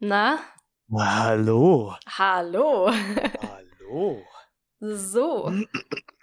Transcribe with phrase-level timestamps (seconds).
[0.00, 0.38] Na?
[0.96, 1.96] Hallo.
[2.06, 2.88] Hallo.
[2.90, 4.22] Hallo.
[4.80, 5.52] So.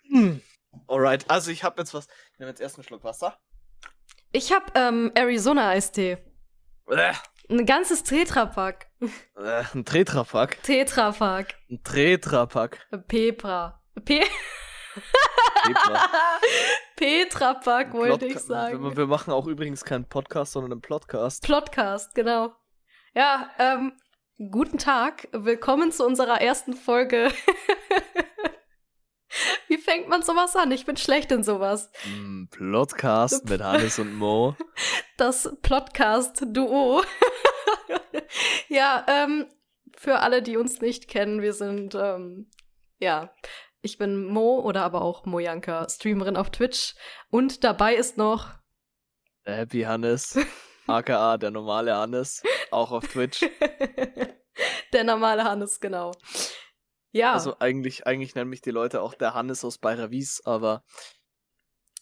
[0.87, 2.07] Alright, also ich habe jetzt was.
[2.33, 3.37] Ich nehme jetzt erst einen Schluck Wasser.
[4.31, 6.17] Ich hab ähm, Arizona-Eistee.
[6.87, 7.13] Äh,
[7.49, 8.87] Ein ganzes Tetrapack.
[9.35, 10.63] äh, ein Tetrapack.
[10.63, 11.55] Tetrapack.
[11.69, 12.87] Ein Tetrapack.
[13.07, 13.81] Pepra.
[14.05, 14.21] Pe.
[16.95, 18.81] Petrapack wollte ich sagen.
[18.83, 21.45] Wir, wir machen auch übrigens keinen Podcast, sondern einen Podcast.
[21.45, 22.55] Podcast, genau.
[23.17, 23.93] Ja, ähm,
[24.51, 25.29] guten Tag.
[25.31, 27.31] Willkommen zu unserer ersten Folge.
[29.69, 30.69] Wie fängt man sowas an?
[30.73, 31.89] Ich bin schlecht in sowas.
[32.05, 34.57] Mm, Podcast mit Hannes und Mo.
[35.15, 37.03] Das Podcast-Duo.
[38.67, 39.45] ja, ähm,
[39.95, 42.51] für alle, die uns nicht kennen, wir sind, ähm,
[42.99, 43.33] ja,
[43.81, 46.95] ich bin Mo oder aber auch Mojanka, Streamerin auf Twitch.
[47.29, 48.49] Und dabei ist noch,
[49.45, 50.37] Der Happy Hannes.
[50.87, 52.43] AKA der normale Hannes.
[52.71, 53.41] Auch auf Twitch.
[54.93, 56.11] der normale Hannes, genau.
[57.11, 60.83] Ja, Also eigentlich, eigentlich nennen mich die Leute auch der Hannes aus Bayer Wies, aber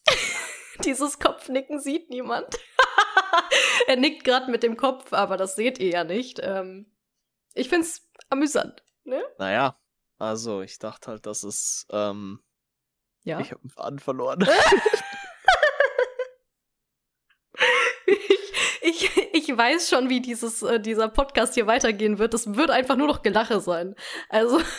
[0.83, 2.59] dieses Kopfnicken sieht niemand.
[3.87, 6.39] er nickt gerade mit dem Kopf, aber das seht ihr ja nicht.
[6.41, 6.91] Ähm,
[7.53, 9.23] ich find's amüsant, ne?
[9.37, 9.77] naja.
[10.17, 11.85] Also ich dachte halt, dass es.
[11.91, 12.41] Ähm,
[13.23, 13.39] Ja.
[13.39, 14.47] Ich habe einen Faden verloren.
[18.05, 22.33] ich, ich, ich weiß schon, wie dieses, äh, dieser Podcast hier weitergehen wird.
[22.33, 23.95] Es wird einfach nur noch Gelache sein.
[24.29, 24.59] Also,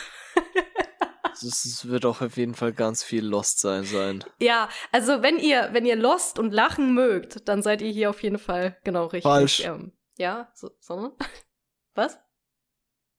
[1.33, 4.23] Es, wird auch auf jeden Fall ganz viel Lost sein sein.
[4.39, 8.23] ja, also wenn ihr, wenn ihr Lost und Lachen mögt, dann seid ihr hier auf
[8.23, 9.23] jeden Fall genau richtig.
[9.23, 9.59] Falsch.
[9.65, 11.17] Ähm, ja, so, so.
[11.95, 12.19] Was?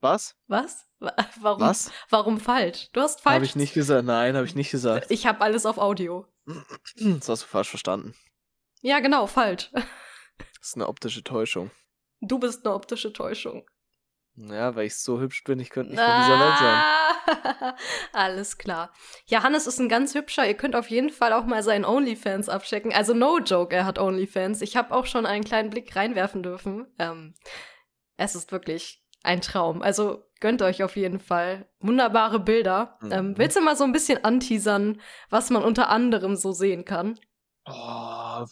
[0.00, 0.34] Was?
[0.47, 0.86] Was?
[0.98, 1.61] Wa- Warum?
[1.61, 1.91] Was?
[2.08, 2.89] Warum falsch?
[2.92, 3.34] Du hast falsch.
[3.34, 4.05] Habe ich nicht gesagt.
[4.06, 5.11] Nein, habe ich nicht gesagt.
[5.11, 6.27] Ich habe alles auf Audio.
[6.97, 8.14] Das hast du falsch verstanden.
[8.80, 9.70] Ja, genau, falsch.
[10.67, 11.70] Das ist eine optische Täuschung.
[12.20, 13.70] Du bist eine optische Täuschung.
[14.34, 16.83] Ja, weil ich so hübsch bin, ich könnte nicht von dieser Welt sein.
[17.55, 17.77] Ah,
[18.12, 18.92] Alles klar.
[19.27, 20.45] Ja, Hannes ist ein ganz hübscher.
[20.45, 22.92] Ihr könnt auf jeden Fall auch mal seinen OnlyFans abchecken.
[22.92, 24.61] Also no joke, er hat OnlyFans.
[24.61, 26.92] Ich habe auch schon einen kleinen Blick reinwerfen dürfen.
[26.98, 27.35] Ähm,
[28.17, 29.83] es ist wirklich ein Traum.
[29.83, 31.70] Also gönnt euch auf jeden Fall.
[31.79, 32.98] Wunderbare Bilder.
[33.02, 33.13] Mhm.
[33.13, 37.20] Ähm, willst du mal so ein bisschen anteasern, was man unter anderem so sehen kann?
[37.67, 38.45] Oh,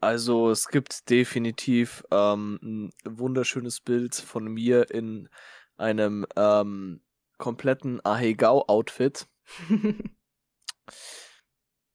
[0.00, 5.28] also es gibt definitiv ähm, ein wunderschönes Bild von mir in
[5.76, 7.02] einem ähm,
[7.38, 9.26] kompletten Ahegao-Outfit.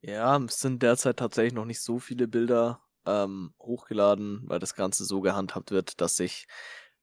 [0.07, 5.03] Ja, es sind derzeit tatsächlich noch nicht so viele Bilder ähm, hochgeladen, weil das Ganze
[5.03, 6.45] so gehandhabt wird, dass ich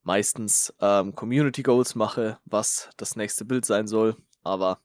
[0.02, 4.16] meistens ähm, Community Goals mache, was das nächste Bild sein soll.
[4.44, 4.80] Aber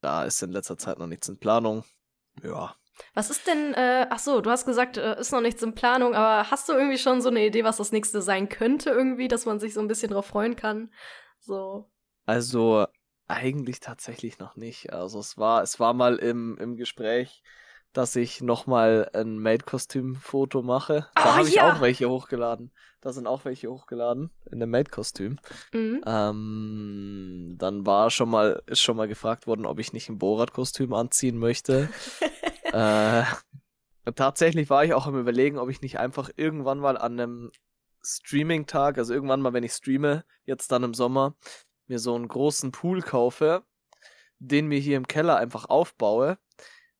[0.00, 1.84] da ist in letzter Zeit noch nichts in Planung.
[2.42, 2.74] Ja,
[3.14, 6.14] Was ist denn, äh, ach so, du hast gesagt, äh, ist noch nichts in Planung,
[6.14, 9.46] aber hast du irgendwie schon so eine Idee, was das nächste sein könnte irgendwie, dass
[9.46, 10.90] man sich so ein bisschen drauf freuen kann?
[11.40, 11.90] So.
[12.26, 12.86] Also
[13.28, 14.92] eigentlich tatsächlich noch nicht.
[14.92, 17.42] Also es war, es war mal im, im Gespräch,
[17.92, 21.08] dass ich nochmal ein Maid-Kostüm-Foto mache.
[21.14, 21.70] Da Ah, habe ich ja.
[21.72, 22.72] auch welche hochgeladen.
[23.02, 25.38] Da sind auch welche hochgeladen in dem Maid-Kostüm.
[25.72, 26.02] Mhm.
[26.06, 30.94] Ähm, dann war schon mal, ist schon mal gefragt worden, ob ich nicht ein Borat-Kostüm
[30.94, 31.88] anziehen möchte.
[32.72, 33.24] äh,
[34.14, 37.50] tatsächlich war ich auch am überlegen, ob ich nicht einfach irgendwann mal an einem
[38.04, 41.36] Streaming-Tag, also irgendwann mal, wenn ich streame, jetzt dann im Sommer,
[41.86, 43.62] mir so einen großen Pool kaufe,
[44.38, 46.38] den mir hier im Keller einfach aufbaue.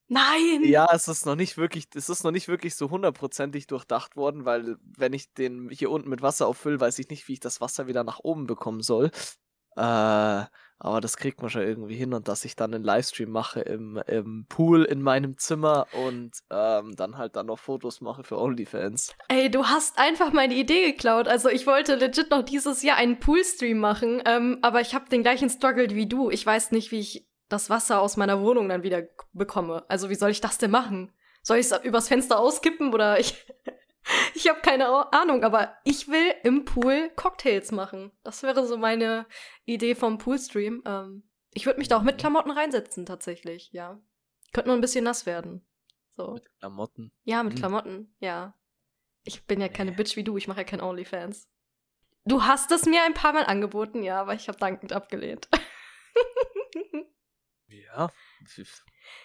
[0.09, 0.63] Nein!
[0.65, 4.45] Ja, es ist noch nicht wirklich, es ist noch nicht wirklich so hundertprozentig durchdacht worden,
[4.45, 7.61] weil wenn ich den hier unten mit Wasser auffülle, weiß ich nicht, wie ich das
[7.61, 9.11] Wasser wieder nach oben bekommen soll.
[9.77, 10.45] Äh,
[10.85, 14.03] aber das kriegt man schon irgendwie hin und dass ich dann einen Livestream mache im,
[14.09, 19.15] im Pool in meinem Zimmer und ähm, dann halt dann noch Fotos mache für OnlyFans.
[19.29, 21.29] Ey, du hast einfach meine Idee geklaut.
[21.29, 25.23] Also ich wollte legit noch dieses Jahr einen Poolstream machen, ähm, aber ich habe den
[25.23, 26.31] gleichen Struggle wie du.
[26.31, 29.85] Ich weiß nicht, wie ich das Wasser aus meiner Wohnung dann wieder bekomme.
[29.89, 31.13] Also wie soll ich das denn machen?
[31.45, 33.47] Soll ich es übers Fenster auskippen oder ich...
[34.35, 38.13] ich habe keine Ahnung, aber ich will im Pool Cocktails machen.
[38.25, 39.27] Das wäre so meine
[39.65, 40.83] Idee vom Poolstream.
[40.87, 41.23] Ähm,
[41.55, 44.01] ich würde mich da auch mit Klamotten reinsetzen, tatsächlich, ja.
[44.53, 45.67] Könnte nur ein bisschen nass werden.
[46.17, 46.33] So.
[46.33, 47.13] Mit Klamotten.
[47.25, 47.59] Ja, mit Hm.
[47.59, 48.55] Klamotten, ja.
[49.25, 49.97] Ich bin ja keine Nee.
[49.97, 51.49] Bitch wie du, ich mache ja kein OnlyFans.
[52.25, 55.49] Du hast es mir ein paar Mal angeboten, ja, aber ich habe dankend abgelehnt.
[57.69, 58.11] Ja.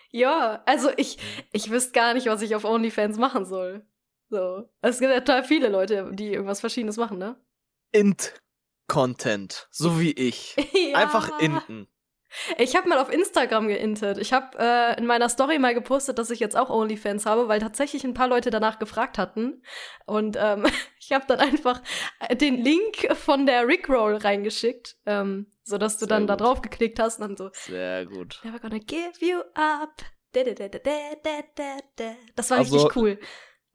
[0.10, 1.18] ja, also ich,
[1.52, 3.86] ich wüsste gar nicht, was ich auf OnlyFans machen soll.
[4.30, 4.70] So.
[4.82, 7.36] Es gibt ja total viele Leute, die irgendwas Verschiedenes machen, ne?
[7.92, 9.68] Int-Content.
[9.72, 10.56] So wie ich.
[10.74, 10.98] ja.
[10.98, 11.88] Einfach inten.
[12.58, 14.18] Ich habe mal auf Instagram geintet.
[14.18, 17.62] Ich habe äh, in meiner Story mal gepostet, dass ich jetzt auch OnlyFans habe, weil
[17.62, 19.64] tatsächlich ein paar Leute danach gefragt hatten.
[20.06, 20.66] Und ähm,
[21.00, 21.82] ich habe dann einfach
[22.34, 26.30] den Link von der Rickroll reingeschickt, ähm, sodass du Sehr dann gut.
[26.32, 28.42] da drauf geklickt hast und dann so, Sehr gut.
[28.44, 29.96] Never gonna give you up.
[30.34, 30.80] Da, da, da, da,
[31.24, 32.16] da, da, da.
[32.36, 33.20] Das war Also- richtig cool.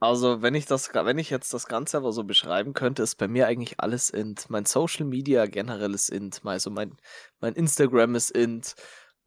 [0.02, 3.28] Also, wenn ich das, wenn ich jetzt das Ganze aber so beschreiben könnte, ist bei
[3.28, 4.50] mir eigentlich alles int.
[4.50, 6.40] Mein Social Media generell ist int.
[6.44, 6.96] Also mein,
[7.38, 8.74] mein Instagram ist int.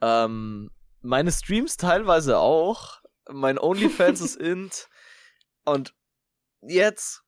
[0.02, 0.70] Ähm,
[1.00, 3.00] meine Streams teilweise auch.
[3.32, 4.90] Mein OnlyFans ist int.
[5.64, 5.96] Und
[6.62, 7.24] jetzt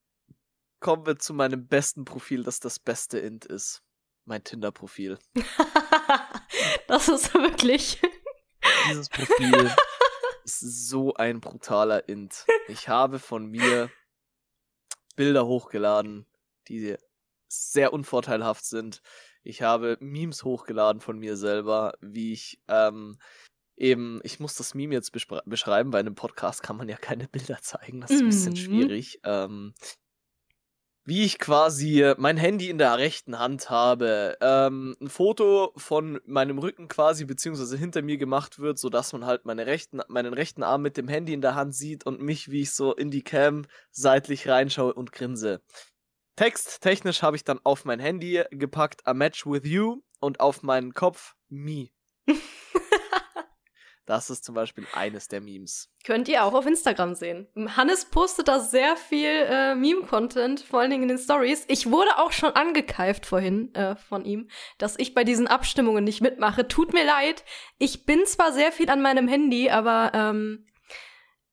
[0.82, 3.82] kommen wir zu meinem besten Profil, das das beste int ist.
[4.26, 5.20] Mein Tinder-Profil.
[6.90, 8.02] das ist wirklich.
[8.90, 9.72] Dieses Profil
[10.50, 12.46] so ein brutaler Int.
[12.68, 13.90] Ich habe von mir
[15.16, 16.26] Bilder hochgeladen,
[16.68, 16.96] die
[17.48, 19.02] sehr unvorteilhaft sind.
[19.44, 23.18] Ich habe Memes hochgeladen von mir selber, wie ich ähm,
[23.78, 25.12] eben, ich muss das Meme jetzt
[25.46, 28.56] beschreiben, bei einem Podcast kann man ja keine Bilder zeigen, das ist ein bisschen Mhm.
[28.58, 29.20] schwierig.
[29.24, 29.74] Ähm,
[31.08, 36.60] wie ich quasi mein Handy in der rechten Hand habe, ähm, ein Foto von meinem
[36.60, 40.82] Rücken quasi beziehungsweise hinter mir gemacht wird, sodass man halt meine rechten, meinen rechten Arm
[40.82, 43.66] mit dem Handy in der Hand sieht und mich, wie ich so in die Cam
[43.90, 45.62] seitlich reinschaue und grinse.
[46.36, 50.94] Texttechnisch habe ich dann auf mein Handy gepackt A Match with You und auf meinen
[50.94, 51.88] Kopf Me.
[54.08, 55.92] Das ist zum Beispiel eines der Memes.
[56.06, 57.46] Könnt ihr auch auf Instagram sehen.
[57.76, 61.66] Hannes postet da sehr viel äh, Meme-Content, vor allen Dingen in den Stories.
[61.68, 66.22] Ich wurde auch schon angekeift vorhin äh, von ihm, dass ich bei diesen Abstimmungen nicht
[66.22, 66.70] mitmache.
[66.70, 67.44] Tut mir leid.
[67.80, 70.66] Ich bin zwar sehr viel an meinem Handy, aber ähm,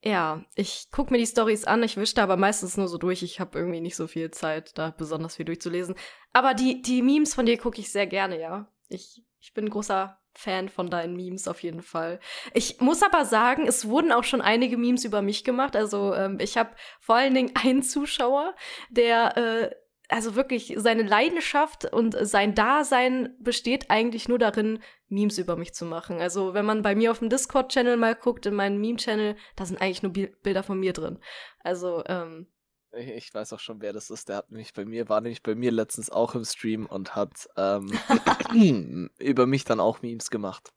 [0.01, 1.83] ja, ich gucke mir die Stories an.
[1.83, 3.25] Ich wische aber meistens nur so durch.
[3.25, 5.97] Ich habe irgendwie nicht so viel Zeit, da besonders viel durchzulesen.
[6.33, 8.69] Aber die, die Memes von dir gucke ich sehr gerne, ja.
[8.89, 12.21] Ich, ich bin großer Fan von deinen Memes auf jeden Fall.
[12.53, 15.77] Ich muss aber sagen, es wurden auch schon einige Memes über mich gemacht.
[15.77, 16.71] Also ähm, ich habe
[17.01, 18.55] vor allen Dingen einen Zuschauer,
[18.91, 19.71] der äh,
[20.09, 25.85] also wirklich seine Leidenschaft und sein Dasein besteht eigentlich nur darin, Memes über mich zu
[25.87, 26.21] machen.
[26.21, 29.81] Also wenn man bei mir auf dem Discord-Channel mal guckt, in meinem Meme-Channel, da sind
[29.81, 31.19] eigentlich nur Bi Bilder von mir drin.
[31.61, 32.49] Also ähm,
[32.97, 34.29] Ich, weiß auch schon, wer das ist.
[34.29, 37.49] Der hat nämlich bei mir, war nämlich bei mir letztens auch im Stream und hat
[37.57, 37.91] ähm,
[39.19, 40.73] über mich dann auch Memes gemacht.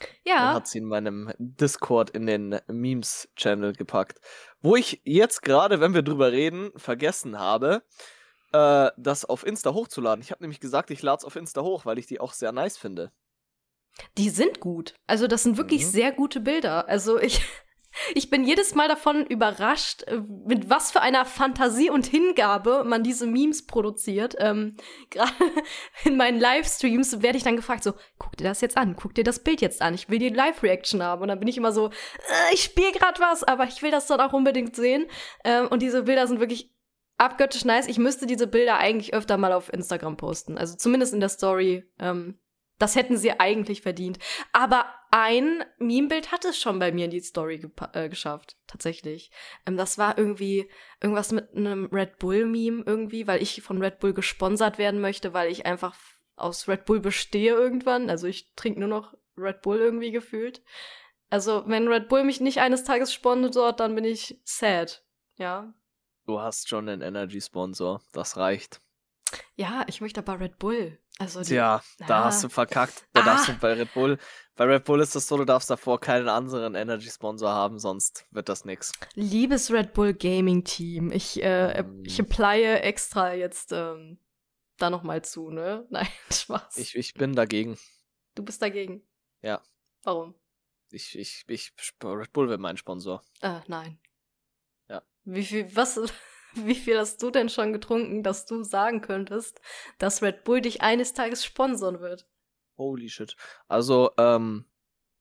[0.00, 4.20] Und ja, hat sie in meinem Discord in den Memes-Channel gepackt.
[4.60, 7.82] Wo ich jetzt gerade, wenn wir drüber reden, vergessen habe,
[8.52, 10.22] äh, das auf Insta hochzuladen.
[10.22, 12.52] Ich habe nämlich gesagt, ich lade es auf Insta hoch, weil ich die auch sehr
[12.52, 13.12] nice finde.
[14.18, 14.94] die sind gut.
[15.06, 15.90] Also das sind wirklich Mhm.
[15.90, 16.88] sehr gute Bilder.
[16.88, 17.40] Also ich,
[18.14, 23.02] ich bin jedes Mal davon überrascht, äh, mit was für einer Fantasie und Hingabe man
[23.02, 24.36] diese Memes produziert.
[24.38, 24.76] Ähm,
[25.10, 25.32] Gerade
[26.04, 29.24] in meinen Livestreams werde ich dann gefragt, so, guck dir das jetzt an, guck dir
[29.24, 31.22] das Bild jetzt an, ich will die Live-Reaction haben.
[31.22, 34.06] Und dann bin ich immer so, äh, ich spiele gerade was, aber ich will das
[34.06, 35.06] dann auch unbedingt sehen.
[35.44, 36.72] Ähm, und diese Bilder sind wirklich
[37.16, 37.86] abgöttisch nice.
[37.86, 40.58] Ich müsste diese Bilder eigentlich öfter mal auf Instagram posten.
[40.58, 41.84] Also zumindest in der Story.
[41.98, 42.38] Ähm,
[42.78, 44.18] das hätten sie eigentlich verdient.
[44.52, 49.30] Aber ein Meme-Bild hat es schon bei mir in die Story äh, geschafft, tatsächlich.
[49.66, 50.68] Ähm, das war irgendwie
[51.00, 55.50] irgendwas mit einem Red Bull-Meme irgendwie, weil ich von Red Bull gesponsert werden möchte, weil
[55.50, 55.94] ich einfach
[56.36, 58.10] aus Red Bull bestehe irgendwann.
[58.10, 60.62] Also ich trinke nur noch Red Bull irgendwie gefühlt.
[61.30, 65.04] Also wenn Red Bull mich nicht eines Tages sponsort, dann bin ich sad.
[65.36, 65.72] Ja.
[66.26, 68.02] Du hast schon einen Energy-Sponsor.
[68.12, 68.80] Das reicht.
[69.56, 70.98] Ja, ich möchte aber Red Bull.
[71.18, 72.24] Also die, Tja, da Ah.
[72.24, 73.06] hast du verkackt.
[73.12, 73.24] Da Ah.
[73.24, 74.18] darfst du bei Red Bull.
[74.56, 78.48] Bei Red Bull ist das so, du darfst davor keinen anderen Energy-Sponsor haben, sonst wird
[78.48, 78.90] das nix.
[79.14, 82.04] Liebes Red Bull Gaming Team, ich, äh, Mm.
[82.04, 84.18] ich applye extra jetzt ähm,
[84.78, 85.86] da nochmal zu, ne?
[85.90, 86.76] Nein, Spaß.
[86.78, 87.78] Ich, ich bin dagegen.
[88.34, 89.02] du bist dagegen.
[89.42, 89.62] Ja.
[90.02, 90.34] Warum?
[90.90, 93.22] Ich, ich, ich, Red Bull wird mein Sponsor.
[93.40, 93.98] Äh, nein.
[94.88, 95.02] Ja.
[95.24, 96.00] Wie viel, was,
[96.66, 99.60] wie viel hast du denn schon getrunken, dass du sagen könntest,
[99.98, 102.26] dass Red Bull dich eines Tages sponsern wird?
[102.76, 103.36] Holy shit.
[103.68, 104.64] Also, ähm,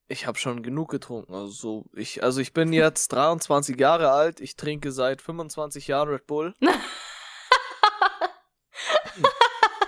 [0.07, 1.33] ich habe schon genug getrunken.
[1.33, 4.41] Also, so, ich, also ich bin jetzt 23 Jahre alt.
[4.41, 6.53] Ich trinke seit 25 Jahren Red Bull.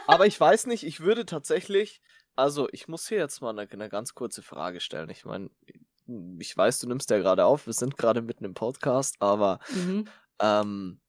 [0.07, 2.01] Aber ich weiß nicht, ich würde tatsächlich,
[2.35, 5.09] also ich muss hier jetzt mal eine, eine ganz kurze Frage stellen.
[5.09, 5.49] Ich meine,
[6.39, 10.07] ich weiß, du nimmst ja gerade auf, wir sind gerade mitten im Podcast, aber Mhm.
[10.39, 11.01] ähm,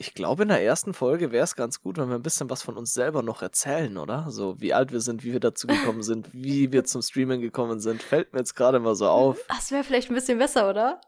[0.00, 2.62] ich glaube, in der ersten Folge wäre es ganz gut, wenn wir ein bisschen was
[2.62, 4.30] von uns selber noch erzählen, oder?
[4.30, 7.80] So, wie alt wir sind, wie wir dazu gekommen sind, wie wir zum Streaming gekommen
[7.80, 8.02] sind.
[8.02, 9.44] Fällt mir jetzt gerade mal so auf.
[9.48, 11.02] Das wäre vielleicht ein bisschen besser, oder?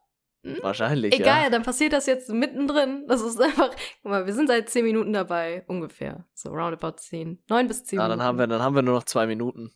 [0.45, 0.59] Hm?
[0.61, 1.51] Wahrscheinlich, Egal, ja.
[1.51, 3.07] dann passiert das jetzt mittendrin.
[3.09, 3.71] Das ist einfach.
[4.03, 6.27] Guck mal, wir sind seit 10 Minuten dabei, ungefähr.
[6.35, 7.43] So roundabout 10.
[7.49, 8.19] 9 bis 10 Ja, Minuten.
[8.19, 9.73] dann haben wir, dann haben wir nur noch zwei Minuten.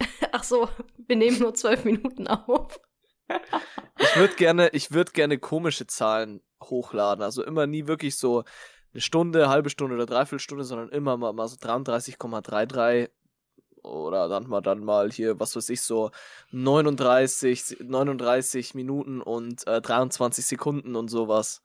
[0.32, 0.68] Ach so,
[1.06, 2.80] wir nehmen nur zwölf Minuten auf.
[3.98, 7.22] Ich würde gerne, ich gerne komische Zahlen hochladen.
[7.22, 8.44] Also immer nie wirklich so
[8.92, 13.10] eine Stunde, halbe Stunde oder dreiviertel Stunde, sondern immer mal, mal so 33,33
[13.82, 16.10] oder dann mal dann mal hier, was weiß ich, so
[16.50, 21.62] 39, 39 Minuten und äh, 23 Sekunden und sowas.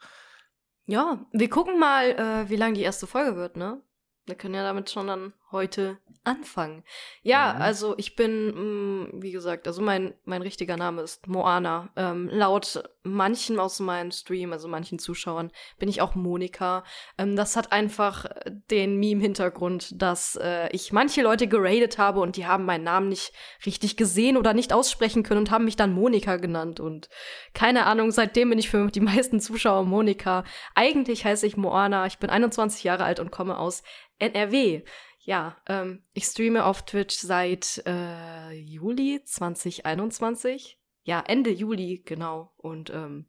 [0.86, 3.82] Ja, wir gucken mal, äh, wie lang die erste Folge wird, ne?
[4.25, 6.84] Wir können ja damit schon dann heute anfangen.
[7.24, 7.62] Ja, mhm.
[7.62, 11.89] also ich bin, mh, mm, wie gesagt, also mein, mein richtiger Name ist Moana.
[11.96, 16.84] Ähm, laut manchen aus meinem Stream, also manchen Zuschauern, bin ich auch Monika.
[17.17, 18.25] Ähm, das hat einfach
[18.70, 23.34] den Meme-Hintergrund, dass äh, ich manche Leute geradet habe und die haben meinen Namen nicht
[23.65, 26.79] richtig gesehen oder nicht aussprechen können und haben mich dann Monika genannt.
[26.79, 27.10] Und
[27.55, 30.43] keine Ahnung, seitdem bin ich für die meisten Zuschauer Monika.
[30.75, 33.81] Eigentlich heiße ich Moana, ich bin 21 Jahre alt und komme aus
[34.20, 34.84] NRW
[35.24, 40.80] ja, ähm, ich streame auf Twitch seit äh, Juli 2021.
[41.04, 42.54] Ja, Ende Juli, genau.
[42.58, 43.28] Und ähm,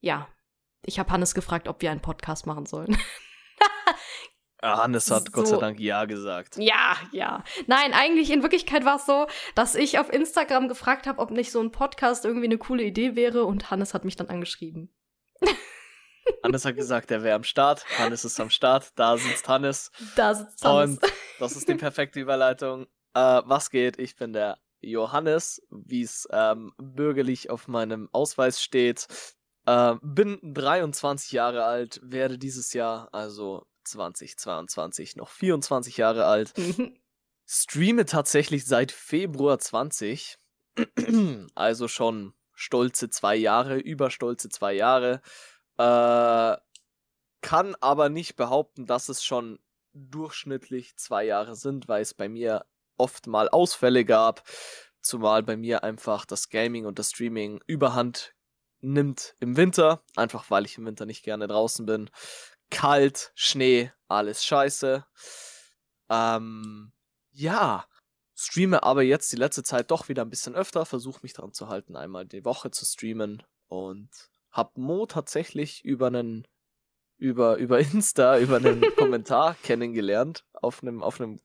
[0.00, 0.28] ja,
[0.84, 2.96] ich habe Hannes gefragt, ob wir einen Podcast machen sollen.
[4.64, 5.32] Ah, Hannes hat so.
[5.32, 6.56] Gott sei Dank Ja gesagt.
[6.56, 7.42] Ja, ja.
[7.66, 11.50] Nein, eigentlich in Wirklichkeit war es so, dass ich auf Instagram gefragt habe, ob nicht
[11.50, 14.94] so ein Podcast irgendwie eine coole Idee wäre und Hannes hat mich dann angeschrieben.
[16.42, 17.84] Hannes hat gesagt, er wäre am Start.
[17.98, 18.92] Hannes ist am Start.
[18.96, 19.90] Da sitzt Hannes.
[20.16, 20.98] Da sitzt Hannes.
[20.98, 22.86] Und das ist die perfekte Überleitung.
[23.14, 23.98] Äh, was geht?
[23.98, 29.06] Ich bin der Johannes, wie es ähm, bürgerlich auf meinem Ausweis steht.
[29.66, 36.56] Äh, bin 23 Jahre alt, werde dieses Jahr, also 2022, noch 24 Jahre alt.
[36.56, 36.98] Mhm.
[37.46, 40.38] Streame tatsächlich seit Februar 20.
[41.54, 45.20] also schon stolze zwei Jahre, überstolze zwei Jahre.
[45.78, 46.56] Äh,
[47.40, 49.58] kann aber nicht behaupten, dass es schon
[49.92, 52.64] durchschnittlich zwei Jahre sind, weil es bei mir
[52.96, 54.44] oft mal Ausfälle gab,
[55.00, 58.34] zumal bei mir einfach das Gaming und das Streaming überhand
[58.80, 62.10] nimmt im Winter, einfach weil ich im Winter nicht gerne draußen bin.
[62.70, 65.04] Kalt, Schnee, alles scheiße.
[66.08, 66.92] Ähm,
[67.30, 67.86] ja,
[68.34, 71.68] streame aber jetzt die letzte Zeit doch wieder ein bisschen öfter, versuche mich daran zu
[71.68, 74.10] halten, einmal die Woche zu streamen und
[74.52, 76.46] hab Mo tatsächlich über einen
[77.16, 81.40] über über Insta über einen Kommentar kennengelernt auf einem auf einem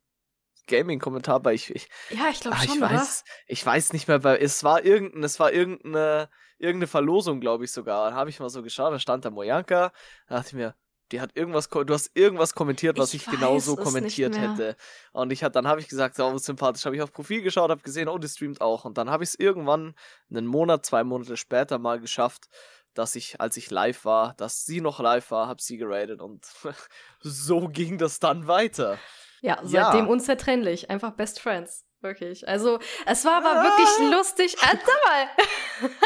[0.68, 3.34] Gaming Kommentar bei ich, ich Ja, ich glaube ah, schon, ich weiß, oder?
[3.48, 7.72] ich weiß nicht mehr, weil es war irgendein es war irgendeine irgendeine Verlosung, glaube ich
[7.72, 8.10] sogar.
[8.10, 9.92] Da habe ich mal so geschaut, da stand da Mojanka,
[10.28, 10.76] da dachte ich mir,
[11.12, 14.76] die hat irgendwas, du hast irgendwas kommentiert, was ich, ich genauso kommentiert hätte.
[15.14, 17.82] Und ich hat, dann habe ich gesagt, oh, sympathisch, habe ich auf Profil geschaut, habe
[17.82, 18.84] gesehen, oh, die streamt auch.
[18.84, 19.96] Und dann habe ich es irgendwann
[20.30, 22.50] einen Monat, zwei Monate später mal geschafft,
[22.98, 26.46] dass ich, als ich live war, dass sie noch live war, habe sie geradet und
[27.20, 28.98] so ging das dann weiter.
[29.42, 30.12] Ja, seitdem ja.
[30.12, 30.90] unzertrennlich.
[30.90, 31.86] Einfach Best Friends.
[32.02, 32.48] Wirklich.
[32.48, 33.64] Also, es war aber ah.
[33.64, 34.56] wirklich lustig.
[34.62, 35.90] Ah, mal!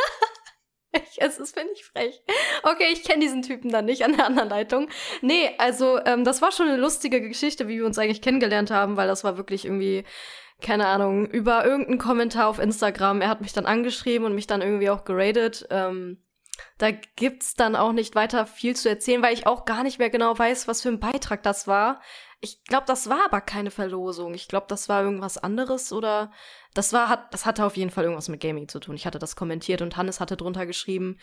[0.94, 2.22] Ich, es ist, finde ich, frech.
[2.64, 4.90] Okay, ich kenne diesen Typen dann nicht an der anderen Leitung.
[5.22, 8.98] Nee, also, ähm, das war schon eine lustige Geschichte, wie wir uns eigentlich kennengelernt haben,
[8.98, 10.04] weil das war wirklich irgendwie,
[10.60, 13.22] keine Ahnung, über irgendeinen Kommentar auf Instagram.
[13.22, 15.66] Er hat mich dann angeschrieben und mich dann irgendwie auch geradet.
[15.70, 16.22] Ähm,
[16.78, 20.10] da gibt's dann auch nicht weiter viel zu erzählen, weil ich auch gar nicht mehr
[20.10, 22.02] genau weiß, was für ein Beitrag das war.
[22.40, 24.34] Ich glaube, das war aber keine Verlosung.
[24.34, 26.32] Ich glaube, das war irgendwas anderes oder
[26.74, 28.96] das war hat das hatte auf jeden Fall irgendwas mit Gaming zu tun.
[28.96, 31.20] Ich hatte das kommentiert und Hannes hatte drunter geschrieben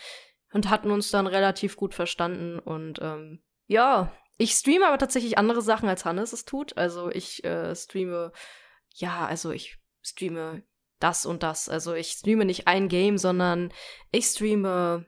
[0.52, 5.61] und hatten uns dann relativ gut verstanden und ähm, ja, ich streame aber tatsächlich andere
[5.61, 6.76] Sachen als Hannes es tut.
[6.78, 8.32] Also ich äh, streame
[8.94, 10.62] ja, also ich streame
[11.00, 11.68] das und das.
[11.68, 13.73] Also ich streame nicht ein Game, sondern
[14.11, 15.06] ich streame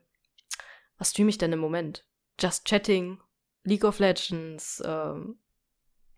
[1.01, 2.05] was streame ich denn im Moment?
[2.39, 3.21] Just Chatting,
[3.65, 5.41] League of Legends, ähm,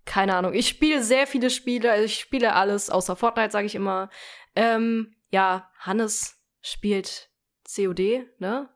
[0.05, 0.55] keine Ahnung.
[0.55, 4.11] Ich spiele sehr viele Spiele, also ich spiele alles, außer Fortnite, sage ich immer.
[4.57, 7.31] Ähm, ja, Hannes spielt
[7.65, 8.69] COD, ne?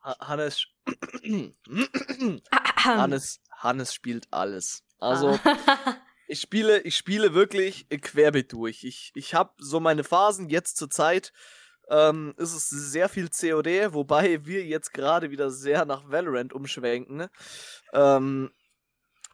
[0.00, 0.66] Hannes,
[2.76, 4.82] Hannes, Hannes spielt alles.
[4.98, 5.38] Also,
[6.26, 8.84] ich spiele, ich spiele wirklich querbeet durch.
[8.84, 11.34] Ich, ich habe so meine Phasen jetzt zur Zeit
[11.88, 17.28] ähm, ist es sehr viel COD, wobei wir jetzt gerade wieder sehr nach Valorant umschwenken.
[17.92, 18.50] Ähm,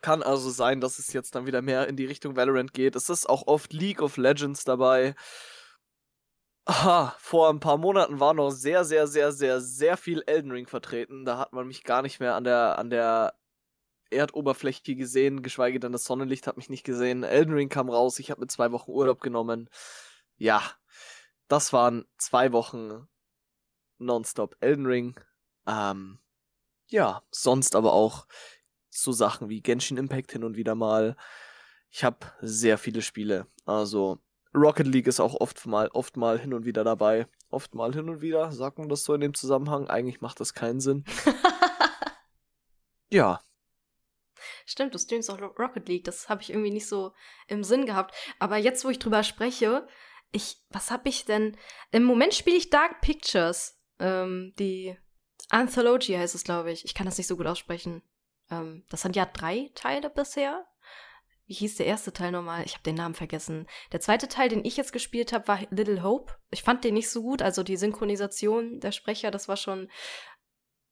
[0.02, 2.96] kann also sein, dass es jetzt dann wieder mehr in die Richtung Valorant geht.
[2.96, 5.14] Es ist auch oft League of Legends dabei.
[6.64, 10.66] Aha, vor ein paar Monaten war noch sehr, sehr, sehr, sehr, sehr viel Elden Ring
[10.66, 11.24] vertreten.
[11.24, 13.34] Da hat man mich gar nicht mehr an der, an der
[14.10, 17.22] Erdoberfläche gesehen, geschweige denn das Sonnenlicht hat mich nicht gesehen.
[17.22, 19.68] Elden Ring kam raus, ich habe mir zwei Wochen Urlaub genommen.
[20.36, 20.62] Ja,
[21.50, 23.08] das waren zwei Wochen
[23.98, 25.20] nonstop Elden Ring.
[25.66, 26.20] Ähm,
[26.86, 28.26] ja, sonst aber auch
[28.88, 31.16] so Sachen wie Genshin Impact hin und wieder mal.
[31.90, 33.48] Ich habe sehr viele Spiele.
[33.66, 34.20] Also
[34.54, 37.26] Rocket League ist auch oft mal, oft mal hin und wieder dabei.
[37.50, 39.88] Oft mal hin und wieder, sagt man das so in dem Zusammenhang.
[39.88, 41.04] Eigentlich macht das keinen Sinn.
[43.10, 43.40] ja.
[44.66, 46.04] Stimmt, du streamst auch Rocket League.
[46.04, 47.12] Das habe ich irgendwie nicht so
[47.48, 48.14] im Sinn gehabt.
[48.38, 49.88] Aber jetzt, wo ich drüber spreche,
[50.32, 51.56] ich, was habe ich denn?
[51.90, 53.78] Im Moment spiele ich Dark Pictures.
[53.98, 54.96] Ähm, die
[55.48, 56.84] Anthology heißt es, glaube ich.
[56.84, 58.02] Ich kann das nicht so gut aussprechen.
[58.50, 60.66] Ähm, das sind ja drei Teile bisher.
[61.46, 62.64] Wie hieß der erste Teil nochmal?
[62.64, 63.66] Ich habe den Namen vergessen.
[63.90, 66.32] Der zweite Teil, den ich jetzt gespielt habe, war Little Hope.
[66.50, 67.42] Ich fand den nicht so gut.
[67.42, 69.90] Also die Synchronisation der Sprecher, das war schon.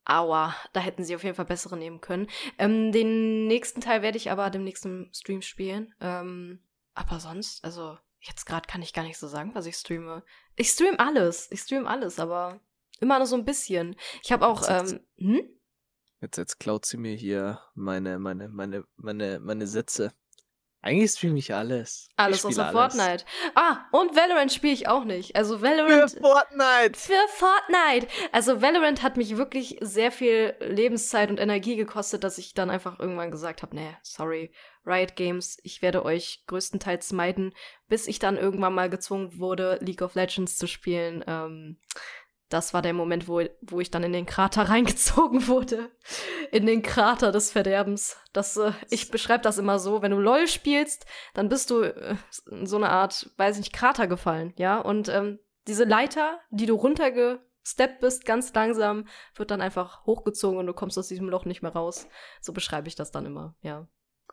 [0.04, 2.28] Aua, da hätten sie auf jeden Fall bessere nehmen können.
[2.58, 5.94] Ähm, den nächsten Teil werde ich aber dem nächsten Stream spielen.
[6.00, 6.64] Ähm,
[6.94, 10.22] aber sonst, also jetzt gerade kann ich gar nicht so sagen, was ich streame.
[10.56, 11.50] Ich stream alles.
[11.50, 12.60] Ich stream alles, aber
[13.00, 13.96] immer nur so ein bisschen.
[14.22, 14.62] Ich habe auch.
[14.68, 15.42] Ähm, hm?
[16.20, 20.12] Jetzt, jetzt klaut sie mir hier meine, meine, meine, meine, meine Sätze.
[20.80, 22.08] Eigentlich streame ich alles.
[22.16, 22.94] Alles außer alles.
[22.94, 23.24] Fortnite.
[23.56, 25.34] Ah, und Valorant spiele ich auch nicht.
[25.34, 26.12] Also Valorant.
[26.12, 26.98] Für Fortnite!
[26.98, 28.06] Für Fortnite!
[28.30, 33.00] Also Valorant hat mich wirklich sehr viel Lebenszeit und Energie gekostet, dass ich dann einfach
[33.00, 34.52] irgendwann gesagt habe, nee, sorry,
[34.86, 37.52] Riot Games, ich werde euch größtenteils meiden,
[37.88, 41.24] bis ich dann irgendwann mal gezwungen wurde, League of Legends zu spielen.
[41.26, 41.76] Ähm,
[42.48, 45.90] das war der Moment, wo, wo ich dann in den Krater reingezogen wurde.
[46.50, 48.16] In den Krater des Verderbens.
[48.32, 52.16] Das, äh, ich beschreibe das immer so, wenn du LOL spielst, dann bist du äh,
[52.50, 54.78] in so eine Art, weiß ich nicht, Krater gefallen, ja?
[54.80, 60.66] Und ähm, diese Leiter, die du runtergesteppt bist, ganz langsam, wird dann einfach hochgezogen und
[60.66, 62.06] du kommst aus diesem Loch nicht mehr raus.
[62.40, 63.86] So beschreibe ich das dann immer, ja.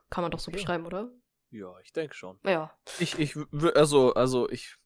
[0.09, 0.59] Kann man doch so okay.
[0.59, 1.11] beschreiben, oder?
[1.49, 2.39] Ja, ich denke schon.
[2.45, 2.71] Ja.
[2.99, 3.35] Ich, ich,
[3.75, 4.77] also, also ich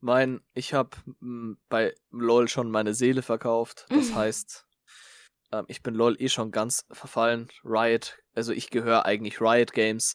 [0.00, 0.90] mein, ich habe
[1.20, 3.86] hm, bei LOL schon meine Seele verkauft.
[3.90, 4.66] Das heißt,
[5.52, 7.48] ähm, ich bin LOL eh schon ganz verfallen.
[7.64, 10.14] Riot, also ich gehöre eigentlich Riot Games.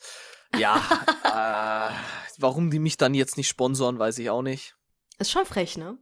[0.57, 0.77] Ja,
[1.23, 1.93] äh,
[2.37, 4.75] warum die mich dann jetzt nicht sponsoren, weiß ich auch nicht.
[5.17, 5.97] Ist schon frech, ne?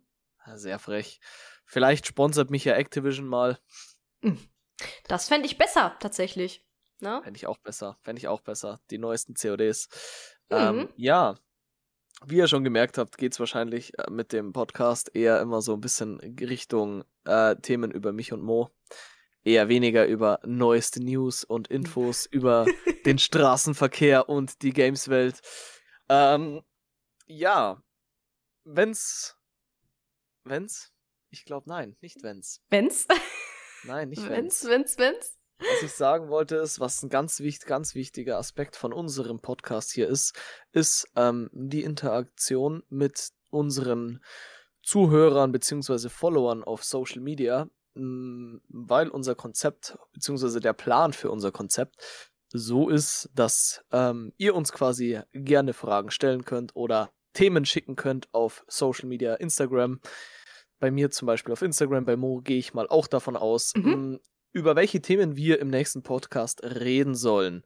[0.55, 1.19] Sehr frech.
[1.65, 3.59] Vielleicht sponsert mich ja Activision mal.
[4.21, 4.37] Hm.
[5.07, 6.65] Das fände ich besser, tatsächlich.
[6.99, 7.21] Ne?
[7.23, 7.97] Fände ich auch besser.
[8.01, 8.81] Fände ich auch besser.
[8.89, 9.89] Die neuesten CODs.
[10.49, 10.57] Mhm.
[10.57, 11.35] Ähm, ja,
[12.27, 15.73] wie ihr schon gemerkt habt, geht es wahrscheinlich äh, mit dem Podcast eher immer so
[15.73, 18.69] ein bisschen Richtung äh, Themen über mich und Mo.
[19.43, 22.65] Eher weniger über neueste News und Infos über
[23.05, 25.41] den Straßenverkehr und die Gameswelt.
[26.09, 26.61] Ähm,
[27.27, 27.81] ja,
[28.63, 29.37] wenn's.
[30.43, 30.91] Wenn's?
[31.29, 32.61] Ich glaube, nein, nicht wenn's.
[32.69, 33.07] Wenn's?
[33.85, 34.63] Nein, nicht wenn's.
[34.63, 35.37] Wenn's, wenn's, wenn's?
[35.71, 39.91] Was ich sagen wollte, ist, was ein ganz, wichtig, ganz wichtiger Aspekt von unserem Podcast
[39.91, 40.37] hier ist,
[40.71, 44.21] ist ähm, die Interaktion mit unseren
[44.81, 46.09] Zuhörern bzw.
[46.09, 50.59] Followern auf Social Media, mh, weil unser Konzept bzw.
[50.59, 51.95] der Plan für unser Konzept
[52.51, 58.31] so ist, dass ähm, ihr uns quasi gerne Fragen stellen könnt oder Themen schicken könnt
[58.33, 60.01] auf Social Media, Instagram.
[60.79, 63.71] Bei mir zum Beispiel auf Instagram, bei Mo gehe ich mal auch davon aus.
[63.75, 64.19] Mhm
[64.53, 67.63] über welche Themen wir im nächsten Podcast reden sollen.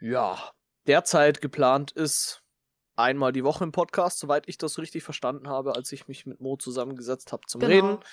[0.00, 0.52] Ja,
[0.86, 2.42] derzeit geplant ist
[2.96, 6.40] einmal die Woche im Podcast, soweit ich das richtig verstanden habe, als ich mich mit
[6.40, 7.72] Mo zusammengesetzt habe zum genau.
[7.72, 8.04] Reden.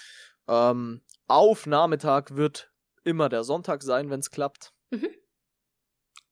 [0.47, 2.71] Ähm, Aufnahmetag wird
[3.03, 4.73] immer der Sonntag sein, wenn es klappt.
[4.89, 5.09] Mhm.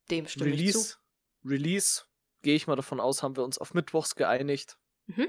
[0.10, 0.97] Dem stimme Release, ich zu.
[1.45, 2.04] Release,
[2.41, 4.80] gehe ich mal davon aus, haben wir uns auf Mittwochs geeinigt.
[5.06, 5.28] Mhm.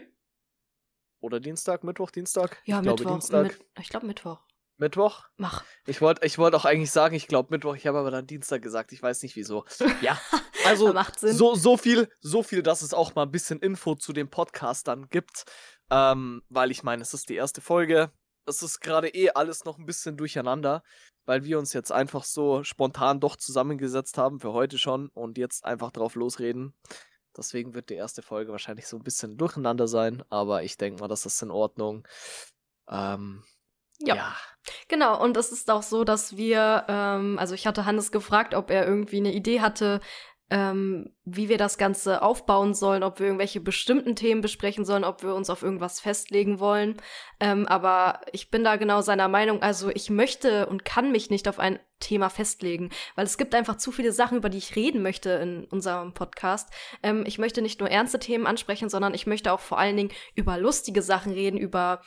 [1.21, 2.63] Oder Dienstag, Mittwoch, Dienstag?
[2.65, 2.97] Ja, ich Mittwoch.
[2.97, 3.43] Glaube, Dienstag.
[3.59, 4.48] Mit, ich glaube Mittwoch.
[4.79, 5.25] Mittwoch?
[5.37, 5.65] Mach.
[5.87, 8.63] Ich wollte ich wollt auch eigentlich sagen, ich glaube Mittwoch, ich habe aber dann Dienstag
[8.63, 9.65] gesagt, ich weiß nicht wieso.
[10.01, 10.19] Ja,
[10.65, 11.35] also Macht Sinn.
[11.35, 14.89] So, so, viel, so viel, dass es auch mal ein bisschen Info zu dem Podcast
[14.89, 15.45] dann gibt.
[15.91, 18.13] Ähm, weil ich meine, es ist die erste Folge.
[18.47, 20.83] Es ist gerade eh alles noch ein bisschen durcheinander,
[21.27, 25.65] weil wir uns jetzt einfach so spontan doch zusammengesetzt haben, für heute schon, und jetzt
[25.65, 26.75] einfach drauf losreden.
[27.37, 31.09] Deswegen wird die erste Folge wahrscheinlich so ein bisschen durcheinander sein, aber ich denke mal,
[31.09, 32.07] das ist in Ordnung.
[32.89, 33.45] Ähm,
[33.99, 34.17] ja.
[34.17, 34.37] ja.
[34.89, 38.71] Genau, und es ist auch so, dass wir, ähm, also ich hatte Hannes gefragt, ob
[38.71, 40.01] er irgendwie eine Idee hatte,
[40.51, 45.23] ähm, wie wir das Ganze aufbauen sollen, ob wir irgendwelche bestimmten Themen besprechen sollen, ob
[45.23, 46.97] wir uns auf irgendwas festlegen wollen.
[47.39, 49.61] Ähm, aber ich bin da genau seiner Meinung.
[49.61, 53.77] Also ich möchte und kann mich nicht auf ein Thema festlegen, weil es gibt einfach
[53.77, 56.71] zu viele Sachen, über die ich reden möchte in unserem Podcast.
[57.03, 60.13] Ähm, ich möchte nicht nur ernste Themen ansprechen, sondern ich möchte auch vor allen Dingen
[60.35, 62.01] über lustige Sachen reden, über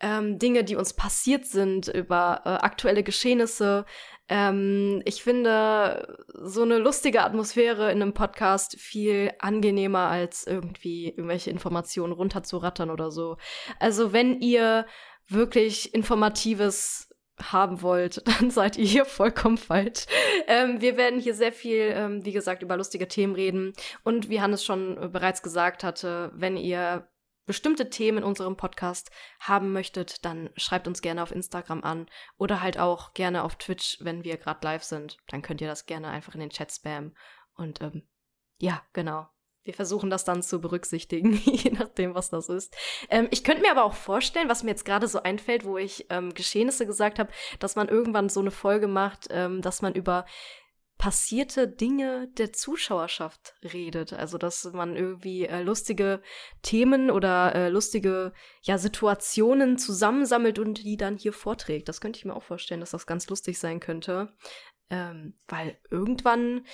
[0.00, 3.84] ähm, Dinge, die uns passiert sind, über äh, aktuelle Geschehnisse.
[4.28, 11.50] Ähm, ich finde so eine lustige Atmosphäre in einem Podcast viel angenehmer als irgendwie irgendwelche
[11.50, 13.36] Informationen runterzurattern oder so.
[13.80, 14.86] Also wenn ihr
[15.28, 17.08] wirklich informatives
[17.40, 20.06] haben wollt, dann seid ihr hier vollkommen falsch.
[20.46, 23.72] Ähm, wir werden hier sehr viel, ähm, wie gesagt, über lustige Themen reden.
[24.04, 27.08] Und wie Hannes schon äh, bereits gesagt hatte, wenn ihr
[27.48, 32.06] bestimmte Themen in unserem Podcast haben möchtet, dann schreibt uns gerne auf Instagram an
[32.36, 35.16] oder halt auch gerne auf Twitch, wenn wir gerade live sind.
[35.28, 37.16] Dann könnt ihr das gerne einfach in den Chat spammen.
[37.56, 38.06] Und ähm,
[38.58, 39.28] ja, genau.
[39.64, 42.76] Wir versuchen das dann zu berücksichtigen, je nachdem, was das ist.
[43.10, 46.06] Ähm, ich könnte mir aber auch vorstellen, was mir jetzt gerade so einfällt, wo ich
[46.10, 50.26] ähm, Geschehnisse gesagt habe, dass man irgendwann so eine Folge macht, ähm, dass man über
[50.98, 54.12] passierte Dinge der Zuschauerschaft redet.
[54.12, 56.20] Also, dass man irgendwie äh, lustige
[56.62, 58.32] Themen oder äh, lustige
[58.62, 61.88] ja, Situationen zusammensammelt und die dann hier vorträgt.
[61.88, 64.34] Das könnte ich mir auch vorstellen, dass das ganz lustig sein könnte.
[64.90, 66.66] Ähm, weil irgendwann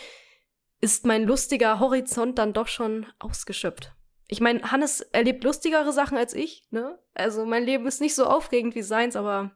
[0.81, 3.95] ist mein lustiger Horizont dann doch schon ausgeschöpft.
[4.27, 6.99] Ich meine, Hannes erlebt lustigere Sachen als ich, ne?
[7.13, 9.53] Also mein Leben ist nicht so aufregend wie seins, aber